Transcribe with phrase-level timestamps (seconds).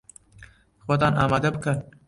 [0.87, 1.77] خۆتان ئامادە بکەن!